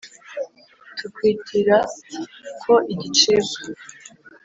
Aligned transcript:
tukwitira 0.97 1.77
ko 2.63 2.73
igicibwa 2.93 3.61